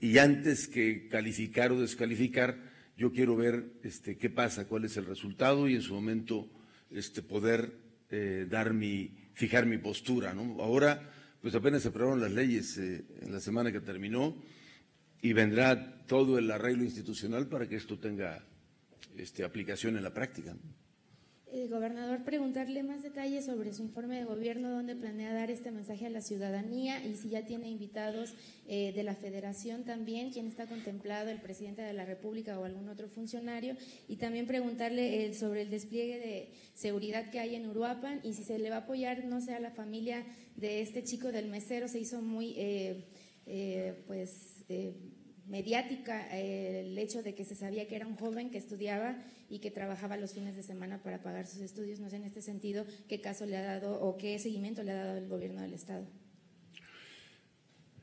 [0.00, 2.56] y antes que calificar o descalificar,
[2.96, 6.48] yo quiero ver este, qué pasa, cuál es el resultado y en su momento
[6.90, 7.72] este, poder
[8.10, 10.34] eh, dar mi, fijar mi postura.
[10.58, 14.36] Ahora, pues apenas se aprobaron las leyes eh, en la semana que terminó
[15.20, 18.44] y vendrá todo el arreglo institucional para que esto tenga
[19.20, 20.56] este, aplicación en la práctica.
[21.50, 26.04] Eh, gobernador, preguntarle más detalles sobre su informe de gobierno, dónde planea dar este mensaje
[26.04, 28.34] a la ciudadanía y si ya tiene invitados
[28.66, 32.90] eh, de la federación también, quién está contemplado, el presidente de la República o algún
[32.90, 33.76] otro funcionario.
[34.08, 38.44] Y también preguntarle eh, sobre el despliegue de seguridad que hay en Uruapan y si
[38.44, 40.26] se le va a apoyar, no sé, a la familia
[40.56, 42.56] de este chico del mesero, se hizo muy,
[44.06, 44.66] pues
[45.48, 49.16] mediática el hecho de que se sabía que era un joven que estudiaba
[49.48, 52.00] y que trabajaba los fines de semana para pagar sus estudios.
[52.00, 55.04] No sé en este sentido qué caso le ha dado o qué seguimiento le ha
[55.04, 56.06] dado el gobierno del Estado.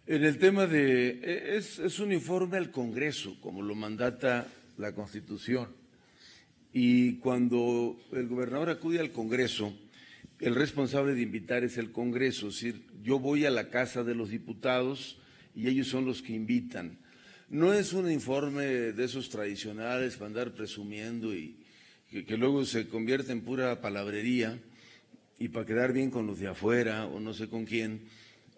[0.08, 4.93] En el tema de, e, es, es un informe al Congreso, como lo mandata la
[4.93, 5.69] Constitución.
[6.73, 9.73] Y cuando el gobernador acude al Congreso,
[10.39, 14.13] el responsable de invitar es el Congreso, es decir, yo voy a la casa de
[14.13, 15.17] los diputados
[15.55, 16.99] y ellos son los que invitan.
[17.56, 21.56] No es un informe de esos tradicionales para andar presumiendo y
[22.10, 24.60] que, luego se convierte en pura palabrería
[25.39, 28.10] y para quedar bien con los de afuera o no sé con quién.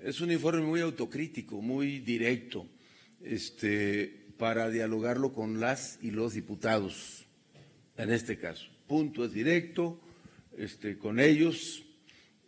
[0.01, 2.65] Es un informe muy autocrítico, muy directo,
[3.21, 7.27] este, para dialogarlo con las y los diputados,
[7.97, 8.65] en este caso.
[8.87, 10.01] Punto es directo,
[10.57, 11.83] este, con ellos.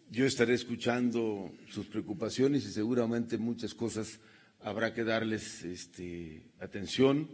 [0.10, 4.20] Yo estaré escuchando sus preocupaciones y seguramente muchas cosas
[4.62, 7.30] habrá que darles este, atención.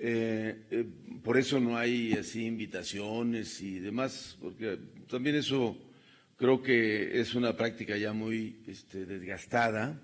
[0.00, 0.84] Eh, eh,
[1.24, 4.78] por eso no hay así invitaciones y demás, porque
[5.10, 5.76] también eso
[6.36, 10.00] creo que es una práctica ya muy este, desgastada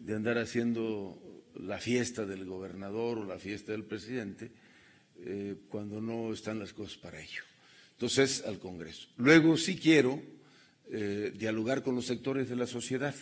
[0.00, 1.18] de andar haciendo
[1.54, 4.50] la fiesta del gobernador o la fiesta del presidente
[5.24, 7.42] eh, cuando no están las cosas para ello.
[7.92, 9.08] Entonces, al Congreso.
[9.16, 10.22] Luego sí quiero
[11.34, 13.14] dialogar con los sectores de la sociedad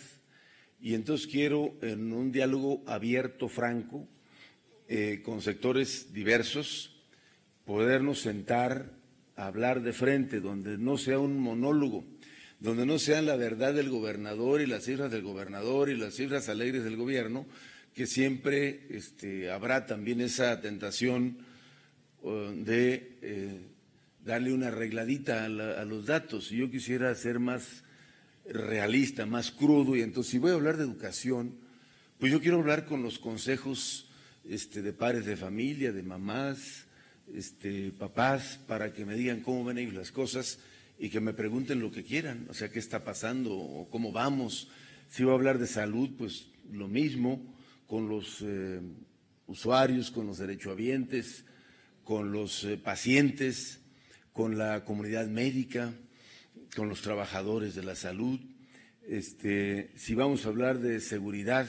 [0.81, 4.07] y entonces quiero en un diálogo abierto, franco,
[4.87, 6.95] eh, con sectores diversos,
[7.65, 8.91] podernos sentar
[9.35, 12.05] a hablar de frente, donde no sea un monólogo,
[12.59, 16.49] donde no sean la verdad del gobernador y las cifras del gobernador y las cifras
[16.49, 17.45] alegres del gobierno,
[17.93, 21.39] que siempre este, habrá también esa tentación
[22.21, 23.59] uh, de eh,
[24.23, 26.49] darle una arregladita a, a, los datos.
[26.49, 27.83] Yo quisiera ser más
[28.49, 31.55] realista, más crudo, y entonces si voy a hablar de educación,
[32.17, 34.09] pues yo quiero hablar con los consejos
[34.43, 36.85] este, de padres de familia, de mamás,
[37.33, 40.59] este, papás, para que me digan cómo ven las cosas
[40.97, 44.69] y que me pregunten lo que quieran, o sea, qué está pasando o cómo vamos.
[45.09, 47.41] Si voy a hablar de salud, pues lo mismo
[47.87, 48.81] con los eh,
[49.47, 51.45] usuarios, con los derechohabientes,
[52.03, 53.79] con los eh, pacientes,
[54.33, 55.93] con la comunidad médica,
[56.75, 58.39] con los trabajadores de la salud.
[59.07, 61.67] Este, si vamos a hablar de seguridad,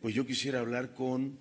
[0.00, 1.38] pues yo quisiera hablar con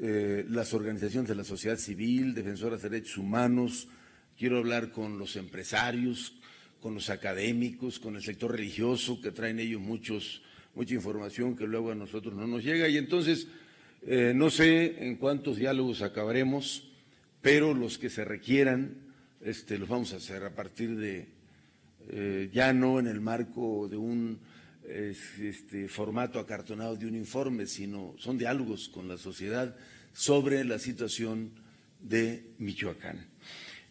[0.00, 3.88] eh, las organizaciones de la sociedad civil, defensoras de derechos humanos,
[4.36, 6.34] quiero hablar con los empresarios,
[6.80, 10.42] con los académicos, con el sector religioso, que traen ellos muchos,
[10.74, 12.88] mucha información que luego a nosotros no nos llega.
[12.88, 13.48] Y entonces,
[14.06, 16.88] eh, no sé en cuántos diálogos acabaremos,
[17.40, 18.96] pero los que se requieran,
[19.40, 21.26] este, los vamos a hacer a partir de,
[22.08, 24.38] eh, ya no en el marco de un
[24.86, 29.74] este, formato acartonado de un informe, sino son diálogos con la sociedad
[30.12, 31.52] sobre la situación
[32.00, 33.26] de Michoacán.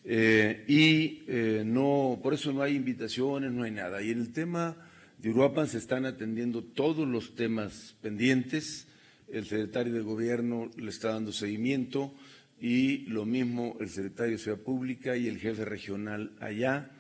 [0.05, 4.01] Eh, y eh, no, por eso no hay invitaciones, no hay nada.
[4.01, 4.75] Y en el tema
[5.17, 8.87] de Uruapan se están atendiendo todos los temas pendientes.
[9.31, 12.13] El secretario de Gobierno le está dando seguimiento
[12.59, 16.91] y lo mismo el secretario de Ciudad Pública y el jefe regional allá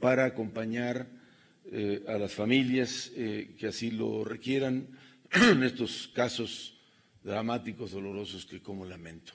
[0.00, 1.06] para acompañar
[1.72, 4.88] eh, a las familias eh, que así lo requieran
[5.30, 6.80] en estos casos
[7.22, 9.34] dramáticos, dolorosos que como lamento.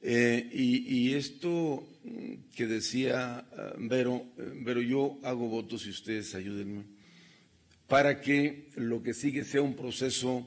[0.00, 3.44] Eh, y, esto mm, que decía
[3.78, 6.84] Vero, Vero, yo hago votos y ustedes ayúdenme,
[7.88, 10.46] para que lo que sigue sea un proceso,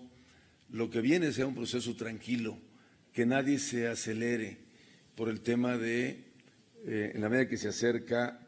[0.70, 2.58] lo que viene sea un proceso tranquilo,
[3.14, 4.58] que nadie se acelere
[5.16, 6.26] por el tema de,
[6.86, 8.45] en la medida que se acerca,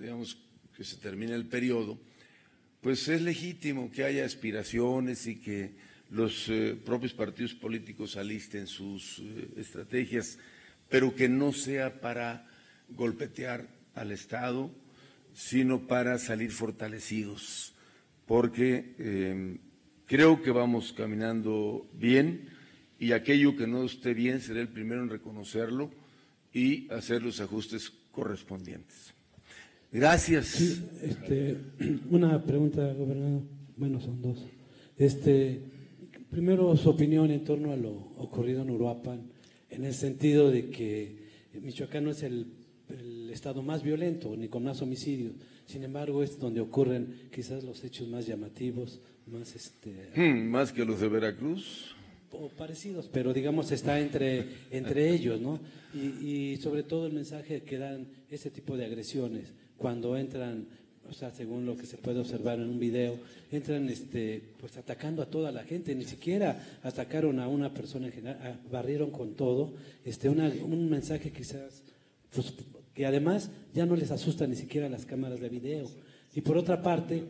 [0.00, 0.38] digamos,
[0.76, 1.98] que se termine el periodo,
[2.80, 5.72] pues es legítimo que haya aspiraciones y que
[6.10, 10.38] los eh, propios partidos políticos alisten sus eh, estrategias,
[10.88, 12.46] pero que no sea para
[12.88, 14.70] golpetear al Estado,
[15.34, 17.74] sino para salir fortalecidos,
[18.26, 19.58] porque em,
[20.06, 22.48] creo que vamos caminando bien
[22.98, 25.90] y aquello que no esté bien seré el primero en reconocerlo
[26.52, 29.17] y hacer los ajustes correspondientes.
[29.90, 30.60] Gracias.
[31.02, 31.56] este,
[32.10, 33.42] una pregunta, gobernador.
[33.76, 34.44] Bueno, son dos.
[34.96, 35.62] Este,
[36.30, 39.30] primero, su opinión en torno a lo ocurrido en Uruapan,
[39.70, 42.46] en el sentido de que Michoacán no es el,
[43.32, 45.34] estado más violento ni con más homicidios.
[45.66, 50.10] Sin embargo, es donde ocurren quizás los hechos más llamativos, más este.
[50.16, 51.94] Hmm, más que los de Veracruz.
[52.30, 55.60] O parecidos, pero digamos está entre, entre ellos, ¿no?
[55.94, 60.66] Y, y sobre todo el mensaje que dan ese tipo de agresiones cuando entran,
[61.08, 63.18] o sea, según lo que se puede observar en un video,
[63.50, 68.12] entran este, pues atacando a toda la gente, ni siquiera atacaron a una persona en
[68.12, 69.72] general, barrieron con todo,
[70.04, 71.82] este, un mensaje quizás,
[72.34, 72.52] pues,
[72.92, 75.86] que además ya no les asusta ni siquiera las cámaras de video.
[76.34, 77.24] Y por otra parte,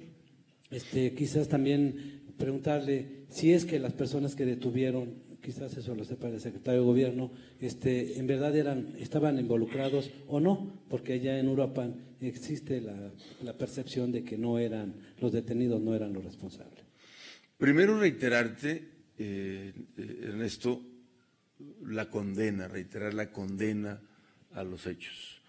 [0.70, 6.28] este, quizás también preguntarle si es que las personas que detuvieron, quizás eso lo sepa
[6.28, 7.30] el secretario de Gobierno,
[7.61, 14.10] este, en verdad eran, estaban involucrados o no, porque ya en Uruapan existe la, percepción
[14.12, 16.84] de que no eran, los detenidos no eran los responsables.
[17.56, 18.88] Primero reiterarte,
[19.18, 20.82] eh, eh, Ernesto,
[21.86, 24.00] la condena, reiterar la condena
[24.52, 25.40] a los hechos.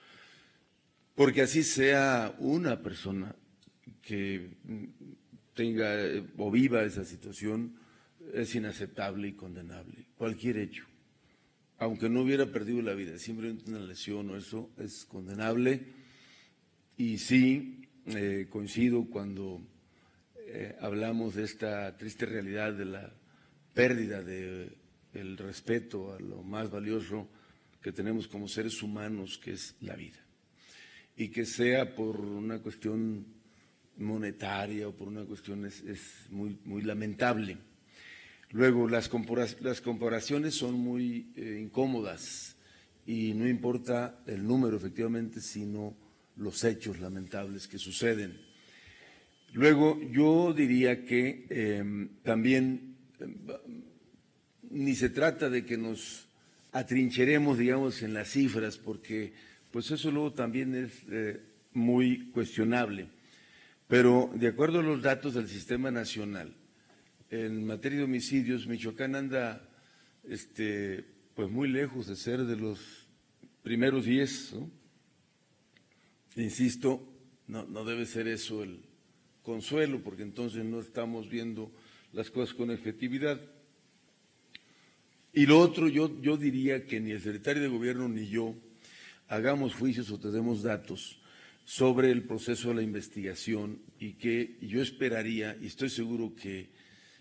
[1.16, 3.36] Porque así sea una persona
[4.02, 4.50] que
[5.54, 5.94] tenga
[6.38, 7.76] o viva esa situación,
[8.34, 10.08] es inaceptable y condenable.
[10.18, 10.86] Cualquier hecho.
[11.78, 15.99] Aunque no hubiera perdido la vida, simplemente una lesión o eso es condenable.
[17.00, 19.62] Y sí, eh, coincido cuando
[20.36, 23.14] eh, hablamos de esta triste realidad de la
[23.74, 24.76] pérdida del
[25.14, 27.30] el respeto a lo más valioso
[27.82, 30.20] que tenemos como seres humanos, que es la vida.
[31.16, 33.26] Y que sea por una cuestión
[33.96, 35.82] monetaria o por una cuestión es,
[36.30, 37.60] muy, muy lamentable.
[38.52, 39.10] Luego, las,
[39.62, 42.58] las comparaciones son muy eh, incómodas
[43.06, 46.09] y no importa el número efectivamente, sino
[46.40, 48.40] los hechos lamentables que suceden.
[49.54, 53.36] Luego, yo diría que em, también em,
[54.70, 56.28] ni se trata de que nos
[56.72, 59.34] atrincheremos, digamos, en las cifras, porque
[59.72, 61.42] pues eso luego también es eh,
[61.74, 63.10] muy cuestionable.
[63.88, 66.54] Pero de acuerdo a los datos del Sistema Nacional,
[67.32, 69.68] en materia de homicidios, Michoacán anda
[70.28, 71.04] este,
[71.36, 73.08] pues muy lejos de ser de los
[73.64, 74.54] primeros diez.
[76.40, 77.06] Insisto,
[77.48, 78.80] no, debe ser eso el
[79.44, 81.72] consuelo, porque entonces no estamos viendo
[82.14, 83.40] las cosas con efectividad.
[85.34, 88.56] Y lo otro, yo, yo diría que ni el secretario de Gobierno ni yo
[89.28, 91.22] hagamos juicios o tenemos datos
[91.66, 96.70] sobre el proceso de la investigación y que yo esperaría, y estoy seguro que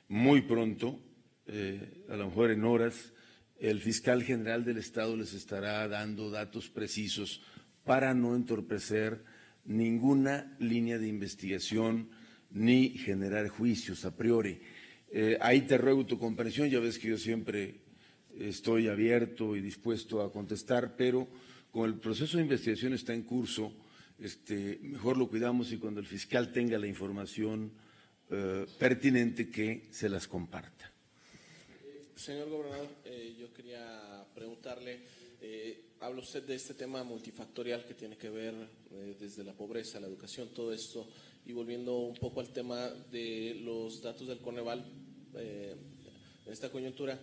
[0.09, 1.01] muy pronto,
[1.47, 3.13] eh, a lo mejor en horas,
[3.59, 7.43] el fiscal general del Estado les estará dando datos precisos
[7.89, 9.25] para no entorpecer
[9.65, 12.11] ninguna línea de investigación
[12.51, 14.61] ni generar juicios a priori.
[15.11, 17.81] Eh, ahí te ruego tu comprensión, ya ves que yo siempre
[18.39, 21.27] estoy abierto y dispuesto a contestar, pero
[21.71, 23.73] como el proceso de investigación está en curso,
[24.21, 27.73] este, mejor lo cuidamos y cuando el fiscal tenga la información
[28.31, 30.93] eh, pertinente que se las comparta.
[32.15, 35.01] Señor gobernador, eh, yo quería preguntarle,
[35.41, 38.55] eh, habla usted de este tema multifactorial que tiene que ver
[39.19, 41.09] desde la pobreza, la educación, todo esto,
[41.47, 44.85] y volviendo un poco al tema de los datos del Coneval
[45.35, 47.19] en esta coyuntura.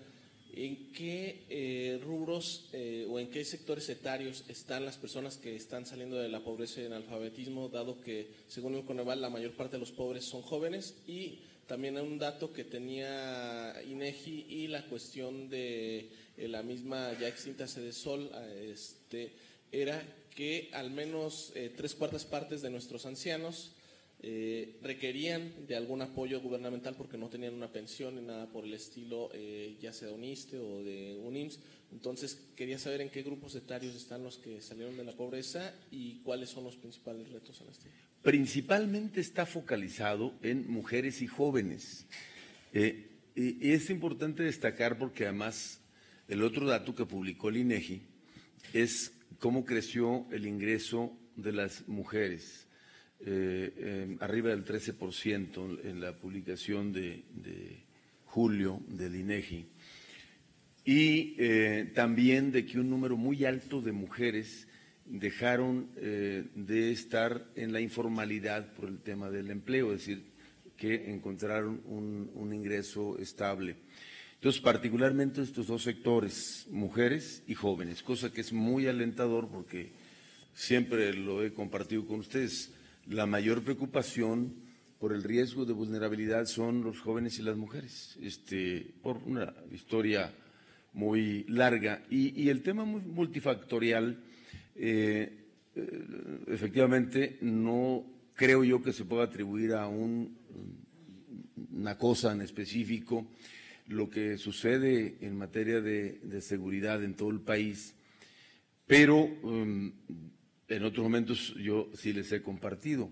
[0.58, 5.86] ¿En qué eh, rubros eh, o en qué sectores etarios están las personas que están
[5.86, 9.76] saliendo de la pobreza y el analfabetismo, dado que, según el Coneval, la mayor parte
[9.76, 10.96] de los pobres son jóvenes?
[11.08, 17.28] Y también un dato que tenía INEGI y la cuestión de eh, la misma ya
[17.28, 18.32] extinta sede Sol,
[18.62, 19.34] este,
[19.74, 20.02] era
[20.34, 23.72] que al menos tres cuartas partes de nuestros ancianos
[24.20, 28.74] eh, requerían de algún apoyo gubernamental porque no tenían una pensión ni nada por el
[28.74, 31.60] estilo, eh, ya sea de un ISTE o de un IMSS.
[31.92, 36.22] Entonces, quería saber en qué grupos etarios están los que salieron de la pobreza y
[36.24, 37.90] cuáles son los principales retos en este.
[38.24, 42.08] Principalmente está focalizado en mujeres y jóvenes.
[42.74, 45.82] Eh, y, es importante destacar porque además
[46.28, 48.02] el otro dato que publicó el INEGI
[48.74, 52.65] es cómo creció el ingreso de las mujeres
[53.22, 57.24] eh, arriba del 13% en la publicación de,
[58.26, 59.66] julio del INEGI.
[60.84, 64.68] Y eh, también de que un número muy alto de mujeres
[65.06, 70.24] dejaron eh, de estar en la informalidad por el tema del empleo, es decir,
[70.76, 73.78] que encontraron un, un ingreso estable.
[74.36, 79.90] Entonces, particularmente estos dos sectores, mujeres y jóvenes, cosa que es muy alentador porque
[80.54, 82.75] siempre lo he compartido con ustedes
[83.08, 84.56] la mayor preocupación
[85.00, 90.34] por el riesgo de vulnerabilidad son los jóvenes y las mujeres, este, por una historia
[90.94, 92.04] muy larga.
[92.10, 94.18] Y, el tema multifactorial,
[94.76, 95.46] eh,
[95.76, 96.04] eh,
[96.48, 100.38] efectivamente, no creo yo que se pueda atribuir a un,
[101.72, 103.28] una cosa en específico.
[103.88, 107.94] Lo que sucede en materia de, seguridad en todo el país,
[108.88, 109.92] pero um,
[110.68, 113.12] en otros momentos yo sí les he compartido,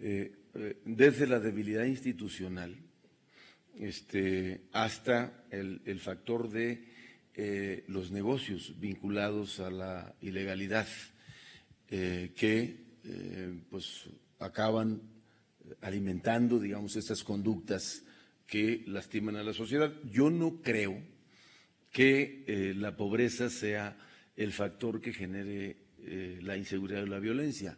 [0.00, 2.76] eh, eh, desde la debilidad institucional
[3.78, 6.84] este, hasta el, factor de
[7.34, 10.86] eh, los negocios vinculados a la ilegalidad
[11.88, 12.86] que
[13.70, 15.00] pues acaban
[15.80, 18.04] alimentando, digamos, estas conductas
[18.46, 19.94] que lastiman a la sociedad.
[20.04, 21.02] Yo no creo
[21.90, 23.96] que la pobreza sea
[24.36, 27.76] el factor que genere eh, la inseguridad o la violencia,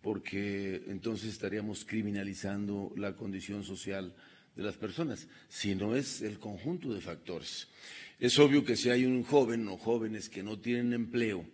[0.00, 4.14] porque entonces estaríamos criminalizando la condición social
[4.56, 7.68] de las personas, sino es el conjunto de factores.
[8.18, 11.44] Es obvio que si hay un joven o jóvenes que no tienen empleo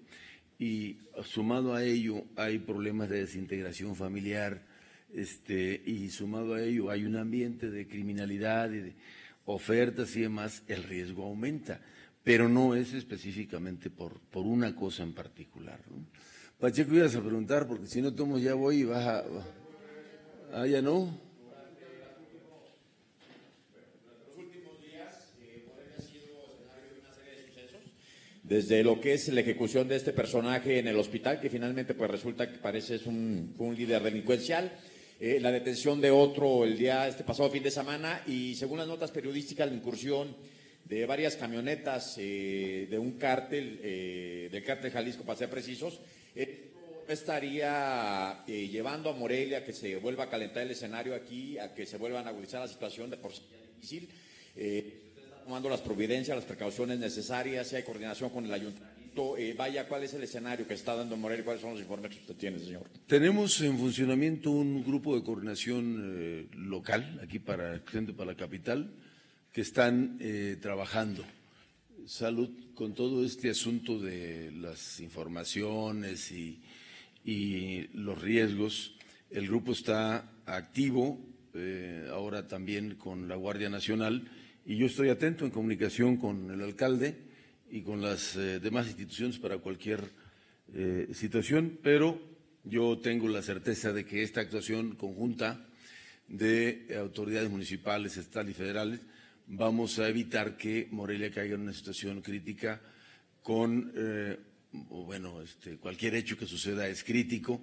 [0.58, 4.66] y sumado a ello hay problemas de desintegración familiar,
[5.14, 8.96] este, y sumado a ello hay un ambiente de criminalidad y de
[9.46, 11.80] ofertas y demás, el riesgo aumenta,
[12.24, 15.80] pero no es específicamente por, por una cosa en particular.
[16.58, 19.24] Pacheco, ibas a preguntar, porque si no tomo ya voy y vas a...
[20.52, 21.28] Ah, ya no.
[28.48, 32.10] desde lo que es la ejecución de este personaje en el hospital, que finalmente pues
[32.10, 34.72] resulta que parece es un, un líder delincuencial,
[35.20, 38.88] eh, la detención de otro el día, este pasado fin de semana, y según las
[38.88, 40.34] notas periodísticas, la incursión
[40.89, 46.01] de varias camionetas eh, de un cártel, eh, del cártel Jalisco, para ser precisos,
[47.09, 51.86] estaría llevando a Morelia a que se vuelva a calentar el escenario aquí, a que
[51.86, 53.43] se vuelvan a agudizar la situación de por sí
[53.80, 54.09] difícil
[55.49, 59.39] tomando las providencias, las precauciones necesarias, si hay coordinación con el ayuntamiento.
[59.39, 61.43] Eh, vaya, ¿cuál es el escenario que está dando Morelia?
[61.43, 62.82] ¿Cuáles son los informes que usted tiene, señor?
[63.07, 67.80] Tenemos en funcionamiento un grupo de coordinación eh, local, aquí para,
[68.14, 68.91] para la capital,
[69.59, 71.24] que están eh, trabajando.
[72.06, 76.62] Salud, con todo este asunto de las informaciones y,
[77.92, 78.94] los riesgos,
[79.32, 81.18] el grupo está activo,
[82.12, 84.30] ahora también con la Guardia Nacional,
[84.64, 87.16] y yo estoy atento en comunicación con el alcalde
[87.68, 90.04] y con las eh, demás instituciones para cualquier
[90.72, 92.22] eh, situación, pero
[92.62, 95.66] yo tengo la certeza de que esta actuación conjunta
[96.28, 99.00] de autoridades municipales, estatales y federales
[99.49, 102.80] vamos a evitar que Morelia caiga en una situación crítica
[103.42, 104.38] con, eh,
[104.72, 107.61] bueno, este, cualquier hecho que suceda es crítico,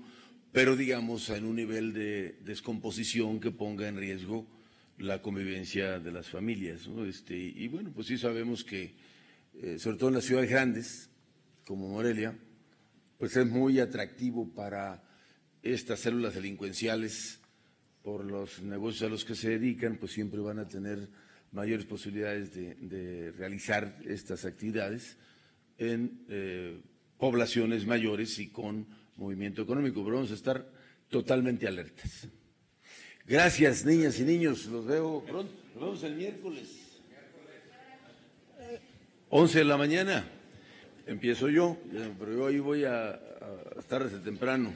[0.51, 4.47] pero digamos en un nivel de descomposición que ponga en riesgo
[4.97, 6.89] la convivencia de las familias.
[7.05, 8.95] Este, y bueno, pues sí sabemos que,
[9.53, 11.09] eh, sobre todo en las ciudades grandes,
[11.65, 12.37] como Morelia,
[13.19, 15.03] pues es muy atractivo para
[15.61, 17.39] estas células delincuenciales,
[18.01, 21.09] por los negocios a los que se dedican, pues siempre van a tener
[21.55, 25.17] mayores posibilidades de, realizar estas actividades
[25.77, 26.81] en eh,
[27.17, 28.85] poblaciones mayores y con
[29.15, 30.03] movimiento económico.
[30.03, 30.69] Pero vamos a estar
[31.09, 32.27] totalmente alertas.
[33.25, 34.65] Gracias, niñas y niños.
[34.65, 35.51] Los veo pronto.
[35.73, 36.69] Nos vemos el miércoles.
[39.29, 40.27] 11 de la mañana.
[41.07, 41.77] Empiezo yo,
[42.19, 44.73] pero yo ahí voy a, a estar desde temprano.